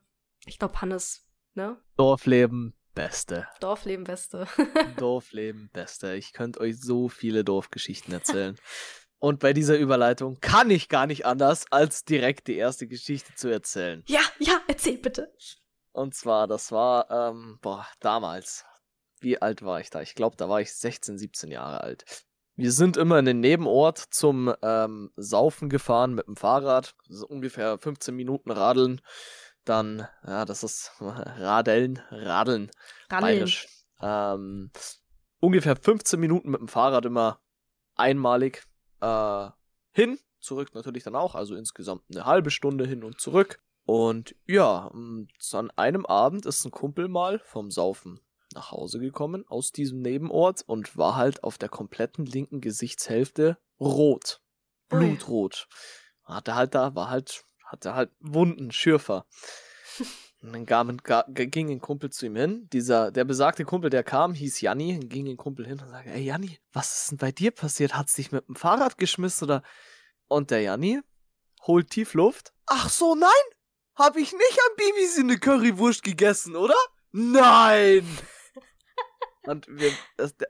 [0.47, 1.81] ich glaube, Hannes, ne?
[1.97, 3.47] Dorfleben, Beste.
[3.61, 4.49] Dorfleben, Beste.
[4.97, 6.17] Dorfleben, Beste.
[6.17, 8.59] Ich könnte euch so viele Dorfgeschichten erzählen.
[9.21, 13.51] Und bei dieser Überleitung kann ich gar nicht anders, als direkt die erste Geschichte zu
[13.51, 14.03] erzählen.
[14.09, 15.33] Ja, ja, erzähl bitte.
[15.93, 18.65] Und zwar, das war, ähm, boah, damals.
[19.21, 20.03] Wie alt war ich da?
[20.03, 22.05] Ich glaube, da war ich 16, 17 Jahre alt.
[22.57, 26.97] Wir sind immer in den Nebenort zum ähm, Saufen gefahren mit dem Fahrrad.
[27.09, 29.01] So ungefähr 15 Minuten radeln.
[29.65, 32.71] Dann, ja, das ist Radeln, Radeln,
[33.11, 33.23] Radeln.
[33.23, 33.67] bayerisch.
[34.01, 34.71] Ähm,
[35.41, 37.41] ungefähr 15 Minuten mit dem Fahrrad immer
[37.97, 38.65] einmalig
[39.01, 39.49] äh,
[39.93, 43.61] hin, zurück natürlich dann auch, also insgesamt eine halbe Stunde hin und zurück.
[43.85, 48.21] Und ja, und an einem Abend ist ein Kumpel mal vom Saufen
[48.55, 54.41] nach Hause gekommen aus diesem Nebenort und war halt auf der kompletten linken Gesichtshälfte rot.
[54.89, 55.69] Blutrot.
[56.25, 59.27] Hatte halt da, war halt, hatte halt Wunden, Schürfer.
[60.41, 62.69] Und dann kam, ga, ging ein Kumpel zu ihm hin.
[62.73, 66.23] Dieser, der besagte Kumpel, der kam, hieß Janni, ging ein Kumpel hin und sagte, ey
[66.23, 67.97] Janni, was ist denn bei dir passiert?
[67.97, 69.63] Hat's dich mit dem Fahrrad geschmissen oder?
[70.29, 71.01] Und der Janni
[71.63, 72.53] holt tief Luft.
[72.67, 73.31] Ach so, nein!
[73.97, 76.77] Hab ich nicht am Bibis eine Currywurst gegessen, oder?
[77.11, 78.07] Nein!
[79.43, 79.91] Und wir,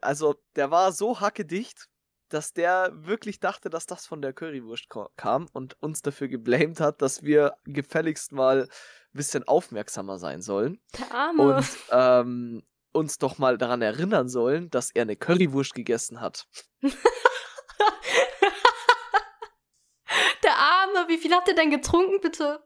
[0.03, 1.89] also, der war so hackedicht,
[2.29, 7.03] dass der wirklich dachte, dass das von der Currywurst kam und uns dafür geblamed hat,
[7.03, 8.69] dass wir gefälligst mal ein
[9.13, 11.57] bisschen aufmerksamer sein sollen Der Arme.
[11.57, 12.63] und ähm,
[12.93, 16.47] uns doch mal daran erinnern sollen, dass er eine Currywurst gegessen hat.
[20.43, 22.65] Der Arme, wie viel hat er denn getrunken, bitte?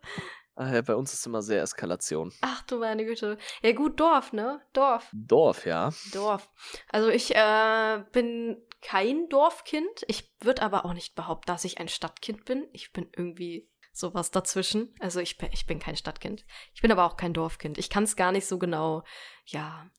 [0.57, 2.33] Äh, bei uns ist immer sehr Eskalation.
[2.43, 3.39] Ach du meine Güte.
[3.63, 4.61] Ja gut, Dorf, ne?
[4.73, 5.09] Dorf.
[5.13, 5.93] Dorf, ja.
[6.13, 6.51] Dorf.
[6.89, 10.05] Also ich äh, bin kein Dorfkind.
[10.09, 12.69] Ich würde aber auch nicht behaupten, dass ich ein Stadtkind bin.
[12.73, 14.95] Ich bin irgendwie sowas dazwischen.
[15.01, 16.45] Also ich bin, ich bin kein Stadtkind.
[16.75, 17.79] Ich bin aber auch kein Dorfkind.
[17.79, 19.05] Ich kann es gar nicht so genau,
[19.47, 19.91] ja,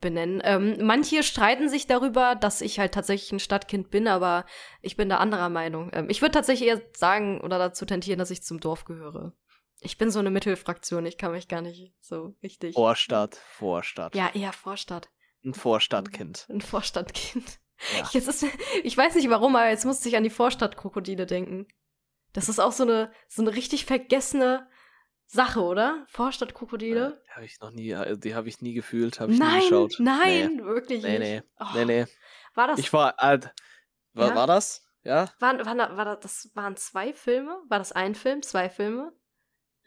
[0.00, 0.40] benennen.
[0.44, 4.46] Ähm, manche streiten sich darüber, dass ich halt tatsächlich ein Stadtkind bin, aber
[4.80, 5.90] ich bin da anderer Meinung.
[5.92, 9.32] Ähm, ich würde tatsächlich eher sagen oder dazu tentieren, dass ich zum Dorf gehöre.
[9.80, 11.06] Ich bin so eine Mittelfraktion.
[11.06, 12.74] Ich kann mich gar nicht so richtig.
[12.74, 14.14] Vorstadt, Vorstadt.
[14.14, 15.08] Ja, eher Vorstadt.
[15.44, 16.46] Ein Vorstadtkind.
[16.50, 17.60] Ein Vorstadtkind.
[17.96, 18.08] Ja.
[18.10, 18.44] Jetzt ist,
[18.82, 21.68] ich weiß nicht warum, aber jetzt musste ich an die Vorstadtkrokodile denken.
[22.32, 24.68] Das ist auch so eine, so eine richtig vergessene
[25.26, 26.04] Sache, oder?
[26.08, 27.22] Vorstadtkrokodile?
[27.26, 29.60] Die habe ich noch nie, äh, die habe ich nie gefühlt, habe ich nie nein,
[29.60, 29.94] geschaut.
[30.00, 31.20] nein, wirklich Nee, nicht.
[31.20, 32.06] nee, Oh, nee, nee.
[32.54, 33.54] War das, Ich war alt.
[34.14, 34.34] War, Ja?
[34.34, 34.84] war das?
[35.04, 35.30] Ja?
[35.38, 37.56] waren, da- war das, das waren zwei Filme?
[37.68, 38.42] War das ein Film?
[38.42, 39.12] Zwei Filme?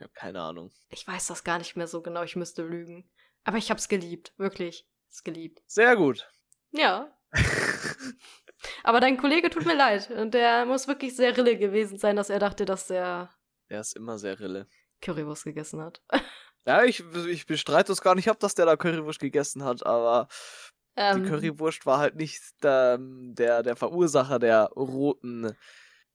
[0.02, 0.72] Ich habe keine Ahnung.
[0.90, 3.08] Ich weiß das gar nicht mehr so genau, ich müsste lügen.
[3.44, 4.88] Aber ich hab's geliebt, wirklich.
[5.12, 5.62] Es geliebt.
[5.68, 6.28] Sehr gut.
[6.72, 7.16] Ja.
[8.84, 10.10] Aber dein Kollege tut mir leid.
[10.10, 13.30] Und der muss wirklich sehr rille gewesen sein, dass er dachte, dass er
[13.70, 14.68] Der ist immer sehr rille.
[15.02, 16.02] Currywurst gegessen hat.
[16.64, 20.28] Ja, ich, ich bestreite es gar nicht ab, dass der da Currywurst gegessen hat, aber
[20.96, 25.58] Ähm, die Currywurst war halt nicht der, der, der Verursacher der roten,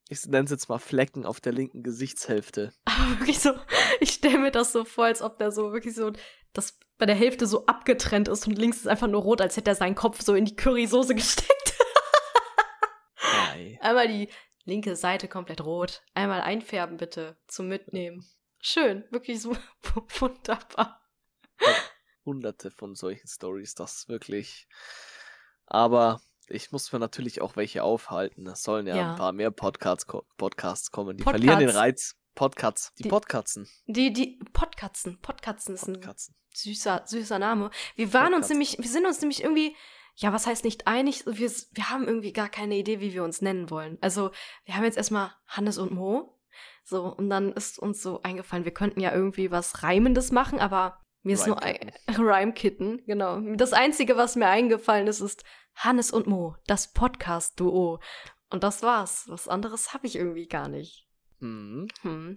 [0.08, 2.72] ich nenne es jetzt mal Flecken auf der linken Gesichtshälfte.
[2.84, 3.52] Aber wirklich so,
[4.00, 6.12] ich stelle mir das so vor, als ob der so wirklich so,
[6.52, 9.70] das bei der Hälfte so abgetrennt ist und links ist einfach nur rot, als hätte
[9.70, 11.74] er seinen Kopf so in die Currysoße gesteckt.
[13.52, 13.78] Ei.
[13.82, 14.28] Einmal die
[14.64, 16.02] linke Seite komplett rot.
[16.14, 18.24] Einmal einfärben bitte zum Mitnehmen.
[18.60, 19.56] Schön, wirklich so
[20.18, 21.02] wunderbar.
[22.24, 24.66] Hunderte von solchen Stories, das ist wirklich.
[25.66, 28.46] Aber ich muss mir natürlich auch welche aufhalten.
[28.46, 29.10] Es sollen ja, Ja.
[29.12, 30.06] ein paar mehr Podcasts,
[30.36, 31.16] Podcasts kommen.
[31.16, 31.44] Die Podcasts.
[31.46, 32.14] verlieren den Reiz.
[32.34, 32.92] Podcasts.
[32.98, 33.68] Die, Die- Podkatzen.
[33.86, 36.34] Die, die Podkatzen, Podkatzen ist ein Podkatzen.
[36.52, 37.70] süßer, süßer Name.
[37.94, 38.54] Wir waren uns Podcasten.
[38.58, 39.74] nämlich, wir sind uns nämlich irgendwie,
[40.16, 41.24] ja, was heißt nicht einig?
[41.26, 43.96] Wir, wir haben irgendwie gar keine Idee, wie wir uns nennen wollen.
[44.00, 44.30] Also,
[44.64, 46.38] wir haben jetzt erstmal Hannes und Mo.
[46.84, 50.98] So, und dann ist uns so eingefallen, wir könnten ja irgendwie was Reimendes machen, aber
[51.26, 53.40] Mir ist nur ein Rhyme-Kitten, genau.
[53.56, 55.42] Das Einzige, was mir eingefallen ist, ist
[55.74, 57.98] Hannes und Mo, das Podcast-Duo.
[58.48, 59.24] Und das war's.
[59.26, 61.08] Was anderes habe ich irgendwie gar nicht.
[61.40, 61.88] Mhm.
[62.02, 62.36] Hm.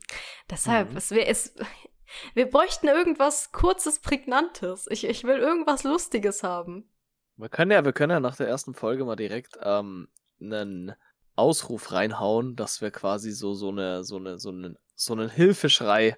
[0.49, 0.97] Deshalb, mhm.
[0.97, 1.53] es wäre es.
[2.33, 4.87] Wir bräuchten irgendwas kurzes, prägnantes.
[4.89, 6.89] Ich, ich will irgendwas Lustiges haben.
[7.37, 10.07] Wir können ja, wir können ja nach der ersten Folge mal direkt ähm,
[10.41, 10.95] einen
[11.35, 16.17] Ausruf reinhauen, dass wir quasi so, so eine, so eine, so einen, so einen Hilfeschrei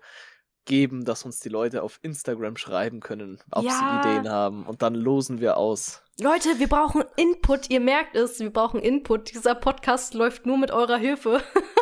[0.65, 3.71] geben, dass uns die Leute auf Instagram schreiben können, ob ja.
[3.71, 4.65] sie Ideen haben.
[4.65, 6.02] Und dann losen wir aus.
[6.19, 7.69] Leute, wir brauchen Input.
[7.69, 9.34] Ihr merkt es, wir brauchen Input.
[9.34, 11.41] Dieser Podcast läuft nur mit eurer Hilfe.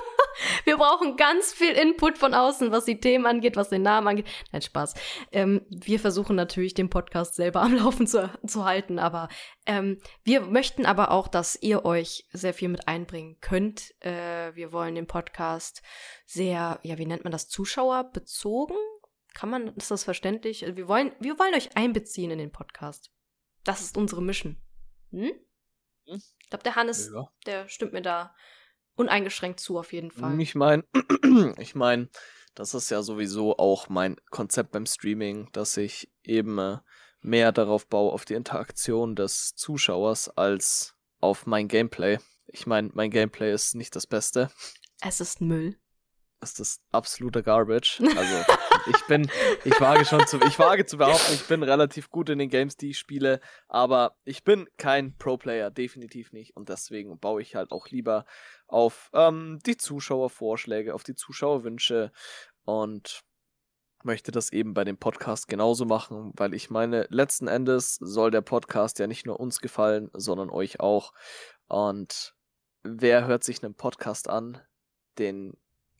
[0.69, 4.27] Wir brauchen ganz viel Input von außen, was die Themen angeht, was den Namen angeht.
[4.51, 4.93] Nein, Spaß.
[5.31, 9.29] Ähm, wir versuchen natürlich, den Podcast selber am Laufen zu, zu halten, aber
[9.65, 13.95] ähm, wir möchten aber auch, dass ihr euch sehr viel mit einbringen könnt.
[14.01, 15.81] Äh, wir wollen den Podcast
[16.27, 18.77] sehr, ja, wie nennt man das, Zuschauerbezogen?
[19.33, 20.63] Kann man, ist das verständlich?
[20.75, 23.09] Wir wollen, wir wollen euch einbeziehen in den Podcast.
[23.63, 24.61] Das ist unsere Mission.
[25.09, 25.31] Hm?
[26.05, 26.21] hm?
[26.43, 27.27] Ich glaube, der Hannes, ja.
[27.47, 28.35] der stimmt mir da
[28.99, 30.39] uneingeschränkt zu, auf jeden Fall.
[30.39, 30.83] Ich meine,
[31.57, 32.09] ich meine,
[32.53, 36.77] das ist ja sowieso auch mein Konzept beim Streaming, dass ich eben äh,
[37.21, 42.19] mehr darauf baue, auf die Interaktion des Zuschauers als auf mein Gameplay.
[42.47, 44.51] Ich meine, mein Gameplay ist nicht das Beste.
[45.01, 45.77] Es ist Müll.
[46.41, 48.01] Ist absoluter Garbage.
[48.15, 48.43] Also
[48.87, 49.29] ich bin,
[49.65, 52.77] ich wage schon zu, ich wage zu behaupten, ich bin relativ gut in den Games,
[52.77, 56.55] die ich spiele, aber ich bin kein Pro-Player, definitiv nicht.
[56.55, 58.25] Und deswegen baue ich halt auch lieber
[58.67, 62.11] auf ähm, die Zuschauervorschläge, auf die Zuschauerwünsche
[62.63, 63.21] und
[64.03, 68.41] möchte das eben bei dem Podcast genauso machen, weil ich meine, letzten Endes soll der
[68.41, 71.11] Podcast ja nicht nur uns gefallen, sondern euch auch.
[71.67, 72.33] Und
[72.83, 74.61] wer hört sich einen Podcast an,
[75.17, 75.57] den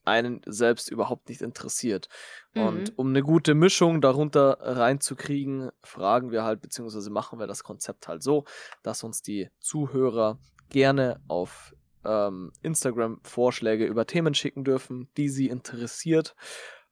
[0.09, 2.09] einen selbst überhaupt nicht interessiert.
[2.53, 2.61] Mhm.
[2.61, 8.07] Und um eine gute Mischung darunter reinzukriegen, fragen wir halt, beziehungsweise machen wir das Konzept
[8.07, 8.45] halt so,
[8.83, 11.73] dass uns die Zuhörer gerne auf
[12.05, 16.35] ähm, Instagram Vorschläge über Themen schicken dürfen, die sie interessiert.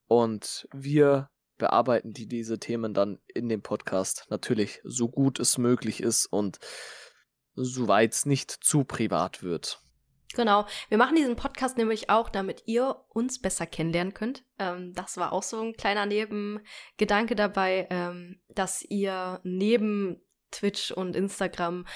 [0.08, 6.02] Und wir bearbeiten die diese Themen dann in dem Podcast natürlich so gut es möglich
[6.02, 6.60] ist und
[7.56, 9.82] soweit es nicht zu privat wird.
[10.38, 10.68] Genau.
[10.90, 14.44] Wir machen diesen Podcast nämlich auch, damit ihr uns besser kennenlernen könnt.
[14.60, 20.22] Ähm, das war auch so ein kleiner Nebengedanke dabei, ähm, dass ihr neben
[20.52, 21.88] Twitch und Instagram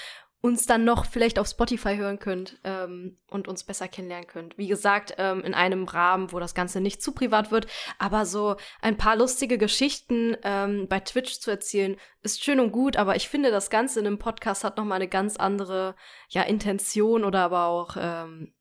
[0.42, 4.58] uns dann noch vielleicht auf Spotify hören könnt ähm, und uns besser kennenlernen könnt.
[4.58, 8.56] Wie gesagt, ähm, in einem Rahmen, wo das Ganze nicht zu privat wird, aber so
[8.80, 13.28] ein paar lustige Geschichten ähm, bei Twitch zu erzählen, ist schön und gut, aber ich
[13.28, 15.94] finde, das Ganze in einem Podcast hat nochmal eine ganz andere,
[16.28, 18.52] ja, Intention oder aber auch, ähm,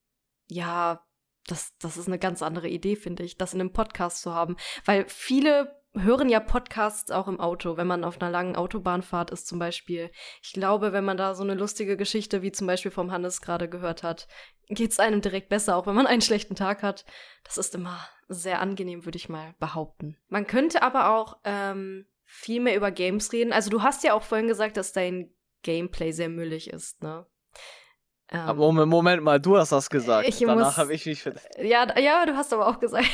[0.47, 1.03] ja,
[1.47, 4.55] das, das ist eine ganz andere Idee, finde ich, das in einem Podcast zu haben.
[4.85, 9.47] Weil viele hören ja Podcasts auch im Auto, wenn man auf einer langen Autobahnfahrt ist
[9.47, 10.11] zum Beispiel.
[10.41, 13.67] Ich glaube, wenn man da so eine lustige Geschichte wie zum Beispiel vom Hannes gerade
[13.67, 14.27] gehört hat,
[14.69, 17.05] geht's einem direkt besser, auch wenn man einen schlechten Tag hat.
[17.43, 17.99] Das ist immer
[18.29, 20.17] sehr angenehm, würde ich mal behaupten.
[20.29, 23.51] Man könnte aber auch ähm, viel mehr über Games reden.
[23.51, 27.25] Also du hast ja auch vorhin gesagt, dass dein Gameplay sehr müllig ist, ne?
[28.31, 30.27] Ähm, aber Moment, Moment mal, du hast das gesagt.
[30.27, 31.25] Ich Danach habe ich mich.
[31.61, 33.09] Ja, ja, du hast aber auch gesagt.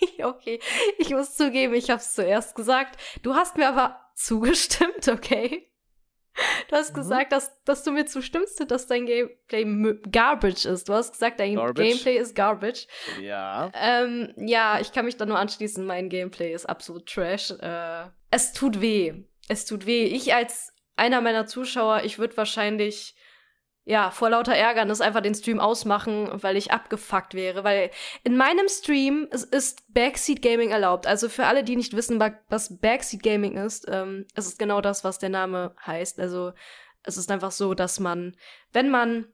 [0.22, 0.60] okay,
[0.98, 3.00] ich muss zugeben, ich habe es zuerst gesagt.
[3.22, 5.70] Du hast mir aber zugestimmt, okay?
[6.68, 7.00] Du hast mhm.
[7.00, 9.64] gesagt, dass, dass du mir zustimmst, dass dein Gameplay
[10.10, 10.88] garbage ist.
[10.88, 11.88] Du hast gesagt, dein garbage.
[11.88, 12.86] Gameplay ist garbage.
[13.20, 13.72] Ja.
[13.74, 15.84] Ähm, ja, ich kann mich da nur anschließen.
[15.84, 17.50] Mein Gameplay ist absolut trash.
[17.60, 19.24] Äh, es tut weh.
[19.48, 20.04] Es tut weh.
[20.04, 23.16] Ich als einer meiner Zuschauer, ich würde wahrscheinlich
[23.88, 27.64] ja, vor lauter Ärgernis einfach den Stream ausmachen, weil ich abgefuckt wäre.
[27.64, 27.90] Weil
[28.22, 31.06] in meinem Stream ist Backseat Gaming erlaubt.
[31.06, 35.04] Also für alle, die nicht wissen, was Backseat Gaming ist, ähm, es ist genau das,
[35.04, 36.20] was der Name heißt.
[36.20, 36.52] Also
[37.02, 38.36] es ist einfach so, dass man,
[38.74, 39.24] wenn man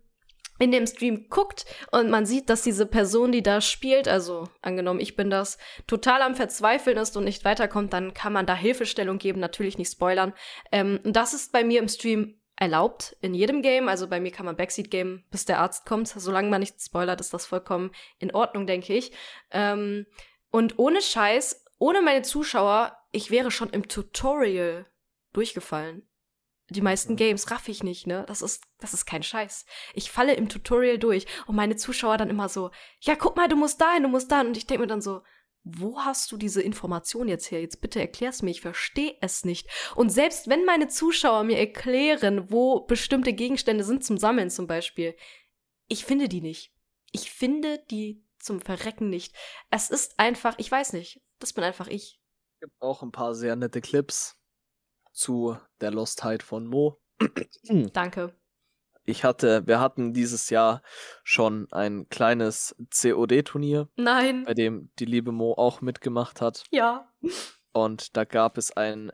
[0.61, 5.01] in dem Stream guckt und man sieht, dass diese Person, die da spielt, also angenommen,
[5.01, 9.19] ich bin das, total am Verzweifeln ist und nicht weiterkommt, dann kann man da Hilfestellung
[9.19, 10.33] geben, natürlich nicht spoilern.
[10.71, 13.89] Ähm, das ist bei mir im Stream erlaubt in jedem Game.
[13.89, 16.09] Also bei mir kann man Backseat game, bis der Arzt kommt.
[16.09, 19.13] Solange man nicht spoilert, ist das vollkommen in Ordnung, denke ich.
[19.51, 20.07] Ähm,
[20.51, 24.87] und ohne Scheiß, ohne meine Zuschauer, ich wäre schon im Tutorial
[25.33, 26.09] durchgefallen.
[26.71, 28.25] Die meisten Games raff ich nicht, ne?
[28.27, 29.67] Das ist, das ist kein Scheiß.
[29.93, 33.57] Ich falle im Tutorial durch und meine Zuschauer dann immer so, ja, guck mal, du
[33.57, 34.47] musst dahin, du musst dahin.
[34.47, 35.23] Und ich denke mir dann so,
[35.65, 37.61] wo hast du diese Information jetzt her?
[37.61, 39.69] Jetzt bitte erklär's mir, ich verstehe es nicht.
[39.97, 45.17] Und selbst wenn meine Zuschauer mir erklären, wo bestimmte Gegenstände sind zum Sammeln zum Beispiel,
[45.89, 46.73] ich finde die nicht.
[47.13, 49.35] Ich finde die zum Verrecken nicht.
[49.71, 52.21] Es ist einfach, ich weiß nicht, das bin einfach ich.
[52.61, 54.37] gibt auch ein paar sehr nette Clips
[55.13, 57.01] zu der Lostheit von Mo.
[57.93, 58.37] Danke.
[59.07, 60.83] Ich hatte, wir hatten dieses Jahr
[61.23, 64.45] schon ein kleines COD-Turnier, Nein.
[64.45, 66.65] bei dem die liebe Mo auch mitgemacht hat.
[66.71, 67.13] Ja.
[67.73, 69.13] Und da gab es ein,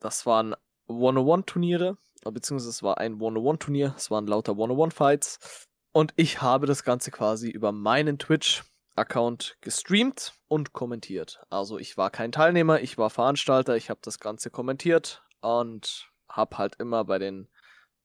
[0.00, 0.56] das waren
[0.88, 5.66] 101-Turniere, beziehungsweise es war ein 101-Turnier, es waren lauter 101-Fights.
[5.92, 11.40] Und ich habe das Ganze quasi über meinen Twitch-Account gestreamt und kommentiert.
[11.48, 16.58] Also ich war kein Teilnehmer, ich war Veranstalter, ich habe das Ganze kommentiert und habe
[16.58, 17.48] halt immer bei den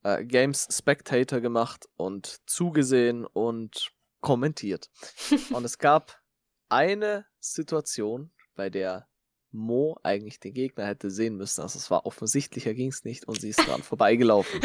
[0.04, 4.90] äh, Games Spectator gemacht und zugesehen und kommentiert.
[5.52, 6.22] und es gab
[6.70, 9.08] eine Situation, bei der
[9.52, 11.62] Mo eigentlich den Gegner hätte sehen müssen.
[11.62, 14.62] Also es war offensichtlicher ging es nicht und sie ist dran vorbeigelaufen.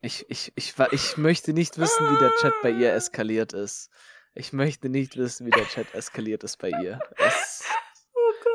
[0.00, 3.90] Ich, ich, ich, ich möchte nicht wissen, wie der Chat bei ihr eskaliert ist.
[4.34, 7.00] Ich möchte nicht wissen, wie der Chat eskaliert ist bei ihr.
[7.16, 7.64] Es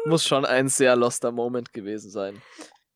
[0.06, 2.42] muss schon ein sehr loster Moment gewesen sein.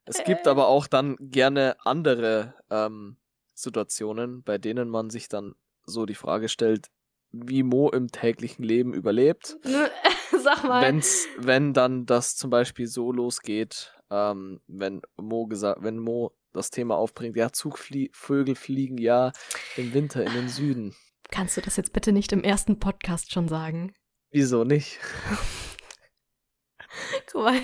[0.06, 3.18] Es gibt aber auch dann gerne andere ähm,
[3.54, 6.88] Situationen, bei denen man sich dann so die Frage stellt,
[7.32, 9.58] wie Mo im täglichen Leben überlebt.
[10.44, 10.84] Sag mal.
[10.84, 16.70] Wenn's, wenn dann das zum Beispiel so losgeht, ähm, wenn Mo gesagt, wenn Mo das
[16.70, 19.32] Thema aufbringt, ja, Zugvögel fliegen ja
[19.76, 20.96] im Winter in den Süden.
[21.32, 23.94] Kannst du das jetzt bitte nicht im ersten Podcast schon sagen?
[24.32, 25.00] Wieso nicht?
[27.32, 27.60] Guck mal.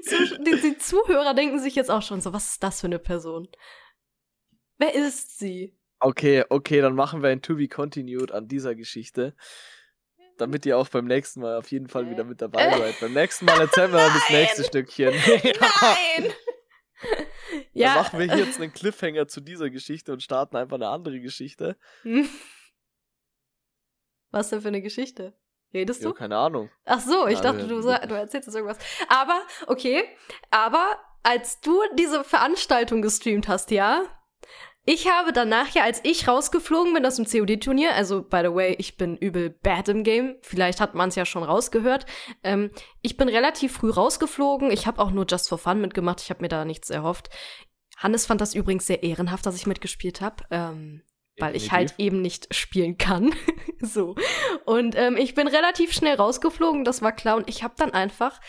[0.00, 2.86] Die, Zuh die, die Zuhörer denken sich jetzt auch schon so, was ist das für
[2.86, 3.48] eine Person?
[4.78, 5.76] Wer ist sie?
[5.98, 9.36] Okay, okay, dann machen wir ein To Be Continued an dieser Geschichte.
[10.38, 12.98] Damit ihr auch beim nächsten Mal auf jeden Fall wieder mit dabei seid.
[13.00, 15.14] Beim nächsten Mal erzählen wir dann das nächste Stückchen.
[15.14, 16.32] Nein!
[17.50, 17.94] Dann ja.
[17.94, 21.76] machen wir hier jetzt einen Cliffhanger zu dieser Geschichte und starten einfach eine andere Geschichte.
[24.30, 25.34] Was denn für eine Geschichte?
[25.72, 26.14] Redest Ja, du?
[26.14, 26.70] keine Ahnung.
[26.84, 28.78] Ach so, ich Ja, dachte, du, du erzählst jetzt irgendwas.
[29.08, 30.04] Aber, okay,
[30.50, 30.84] aber
[31.22, 34.02] als du diese Veranstaltung gestreamt hast, ja,
[34.86, 38.74] ich habe danach ja, als ich rausgeflogen bin aus dem COD-Turnier, also by the way,
[38.78, 42.06] ich bin übel bad im Game, vielleicht hat man es ja schon rausgehört,
[42.42, 42.70] ähm,
[43.02, 46.40] ich bin relativ früh rausgeflogen, ich habe auch nur Just for Fun mitgemacht, ich habe
[46.40, 47.28] mir da nichts erhofft.
[47.98, 50.44] Hannes fand das übrigens sehr ehrenhaft, dass ich mitgespielt habe.
[50.50, 51.02] Ähm,
[51.40, 53.34] weil ich halt eben nicht spielen kann.
[53.80, 54.14] so.
[54.64, 57.36] Und ähm, ich bin relativ schnell rausgeflogen, das war klar.
[57.36, 58.40] Und ich habe dann einfach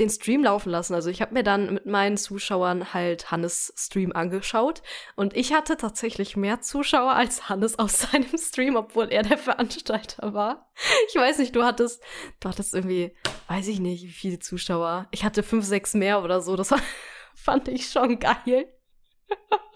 [0.00, 0.94] den Stream laufen lassen.
[0.94, 4.82] Also ich habe mir dann mit meinen Zuschauern halt Hannes Stream angeschaut.
[5.14, 10.32] Und ich hatte tatsächlich mehr Zuschauer als Hannes aus seinem Stream, obwohl er der Veranstalter
[10.32, 10.72] war.
[11.08, 12.02] Ich weiß nicht, du hattest,
[12.40, 13.14] du hattest irgendwie,
[13.48, 15.06] weiß ich nicht, wie viele Zuschauer.
[15.10, 16.56] Ich hatte fünf, sechs mehr oder so.
[16.56, 16.80] Das war,
[17.34, 18.72] fand ich schon geil.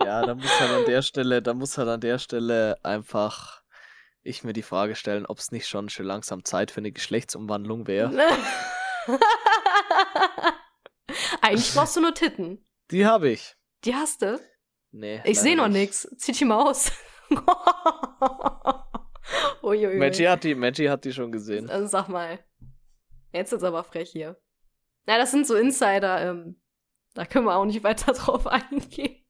[0.05, 3.63] Ja, da muss halt an der Stelle, da muss halt an der Stelle einfach
[4.23, 7.87] ich mir die Frage stellen, ob es nicht schon schon langsam Zeit für eine Geschlechtsumwandlung
[7.87, 8.11] wäre.
[11.43, 12.67] Eigentlich brauchst du nur Titten.
[12.91, 13.55] Die habe ich.
[13.85, 14.41] Die hast du?
[14.93, 15.21] Nee.
[15.25, 15.81] Ich sehe noch nicht.
[15.81, 16.09] nix.
[16.17, 16.91] Zieh die mal aus.
[19.63, 19.97] Uiuiui.
[19.97, 21.69] Maggie hat die, Maggie hat die schon gesehen.
[21.69, 22.39] Also sag mal.
[23.33, 24.39] Jetzt ist aber frech hier.
[25.07, 26.31] Na, das sind so Insider.
[26.31, 26.61] Ähm,
[27.15, 29.24] da können wir auch nicht weiter drauf eingehen.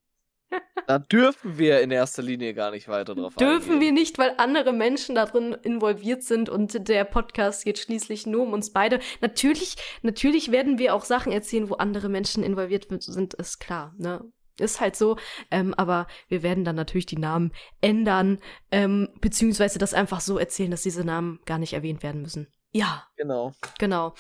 [0.87, 3.95] Da dürfen wir in erster Linie gar nicht weiter drauf Dürfen wir eingehen.
[3.95, 8.53] nicht, weil andere Menschen da drin involviert sind und der Podcast geht schließlich nur um
[8.53, 9.01] uns beide.
[9.23, 14.25] Natürlich, natürlich werden wir auch Sachen erzählen, wo andere Menschen involviert sind, ist klar, ne?
[14.59, 15.17] Ist halt so,
[15.51, 18.39] ähm, aber wir werden dann natürlich die Namen ändern,
[18.71, 22.47] ähm, beziehungsweise das einfach so erzählen, dass diese Namen gar nicht erwähnt werden müssen.
[22.73, 23.53] Ja, Genau.
[23.81, 24.15] genau.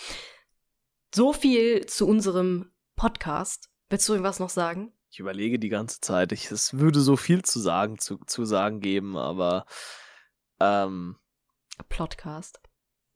[1.14, 3.68] So viel zu unserem Podcast.
[3.90, 4.92] Willst du irgendwas noch sagen?
[5.14, 6.33] Ich überlege die ganze Zeit.
[6.33, 9.64] Ich, es würde so viel zu sagen, zu, zu sagen geben, aber
[10.59, 11.20] ähm,
[11.88, 12.59] Podcast.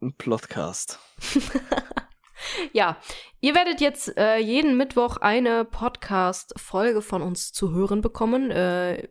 [0.00, 1.00] ein Plotcast.
[2.72, 3.00] ja,
[3.40, 8.52] ihr werdet jetzt äh, jeden Mittwoch eine Podcast-Folge von uns zu hören bekommen.
[8.52, 9.08] Äh,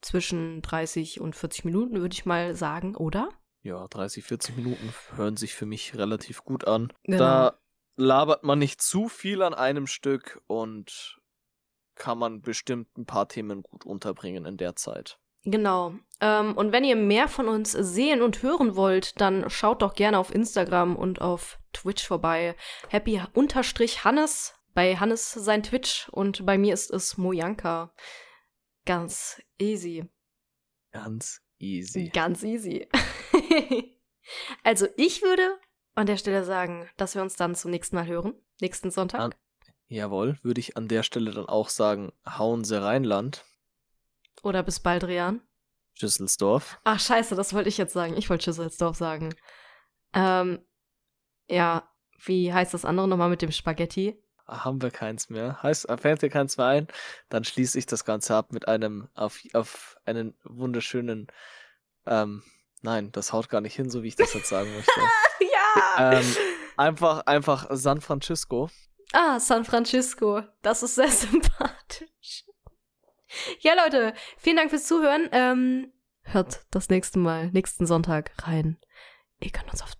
[0.00, 3.28] zwischen 30 und 40 Minuten, würde ich mal sagen, oder?
[3.60, 6.94] Ja, 30, 40 Minuten hören sich für mich relativ gut an.
[7.02, 7.18] Genau.
[7.18, 7.58] Da
[7.96, 11.20] labert man nicht zu viel an einem Stück und
[11.94, 15.18] kann man bestimmt ein paar Themen gut unterbringen in der Zeit.
[15.44, 15.94] Genau.
[16.20, 20.18] Ähm, und wenn ihr mehr von uns sehen und hören wollt, dann schaut doch gerne
[20.18, 22.54] auf Instagram und auf Twitch vorbei.
[22.88, 24.54] Happy-Hannes.
[24.74, 27.92] Bei Hannes sein Twitch und bei mir ist es Mojanka.
[28.86, 30.08] Ganz easy.
[30.92, 32.08] Ganz easy.
[32.08, 32.88] Ganz easy.
[34.64, 35.58] also ich würde
[35.94, 38.34] an der Stelle sagen, dass wir uns dann zum nächsten Mal hören.
[38.60, 39.20] Nächsten Sonntag.
[39.20, 39.34] An-
[39.88, 43.44] Jawohl, würde ich an der Stelle dann auch sagen, hauen Sie Rheinland,
[44.42, 45.42] Oder bis bald, Rian.
[45.94, 46.80] Schüsselsdorf.
[46.84, 48.16] Ach scheiße, das wollte ich jetzt sagen.
[48.16, 49.34] Ich wollte Schüsselsdorf sagen.
[50.14, 50.64] Ähm,
[51.48, 51.88] ja,
[52.24, 54.18] wie heißt das andere nochmal mit dem Spaghetti?
[54.46, 55.62] Haben wir keins mehr.
[55.62, 56.88] Heißt, fällt dir keins mehr ein,
[57.28, 61.28] dann schließe ich das Ganze ab mit einem auf, auf einen wunderschönen
[62.06, 62.42] ähm,
[62.82, 65.00] nein, das haut gar nicht hin, so wie ich das jetzt sagen möchte.
[65.40, 66.12] ja!
[66.12, 66.36] Ähm,
[66.76, 68.70] einfach, einfach San Francisco.
[69.12, 70.42] Ah, San Francisco.
[70.62, 72.44] Das ist sehr sympathisch.
[73.60, 75.28] Ja, Leute, vielen Dank fürs Zuhören.
[75.32, 75.92] Ähm,
[76.22, 78.78] hört das nächste Mal, nächsten Sonntag rein.
[79.40, 79.92] Ihr könnt uns auf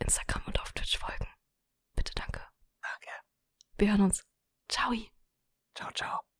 [0.00, 1.28] Instagram und auf Twitch folgen.
[1.94, 2.40] Bitte danke.
[2.82, 3.10] Danke.
[3.78, 4.24] Wir hören uns.
[4.68, 4.92] Ciao.
[5.74, 6.33] Ciao, ciao.